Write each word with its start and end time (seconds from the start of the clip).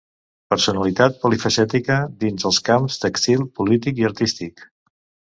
Personalitat 0.51 1.17
polifacètica 1.25 1.97
dins 2.23 2.47
els 2.51 2.59
camps 2.69 2.97
tèxtil, 3.03 3.43
polític 3.59 4.01
i 4.03 4.07
artístic. 4.09 4.65